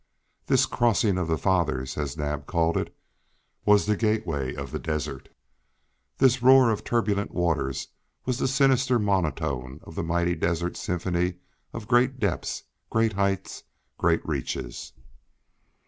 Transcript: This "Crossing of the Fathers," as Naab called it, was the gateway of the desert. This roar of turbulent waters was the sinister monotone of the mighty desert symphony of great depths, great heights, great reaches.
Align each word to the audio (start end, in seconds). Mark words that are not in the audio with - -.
This 0.47 0.65
"Crossing 0.65 1.19
of 1.19 1.27
the 1.27 1.37
Fathers," 1.37 1.95
as 1.95 2.17
Naab 2.17 2.47
called 2.47 2.75
it, 2.75 2.91
was 3.65 3.85
the 3.85 3.95
gateway 3.95 4.55
of 4.55 4.71
the 4.71 4.79
desert. 4.79 5.29
This 6.17 6.41
roar 6.41 6.71
of 6.71 6.83
turbulent 6.83 7.29
waters 7.35 7.89
was 8.25 8.39
the 8.39 8.47
sinister 8.47 8.97
monotone 8.97 9.79
of 9.83 9.93
the 9.93 10.01
mighty 10.01 10.33
desert 10.33 10.75
symphony 10.75 11.35
of 11.71 11.87
great 11.87 12.19
depths, 12.19 12.63
great 12.89 13.13
heights, 13.13 13.61
great 13.99 14.27
reaches. 14.27 14.93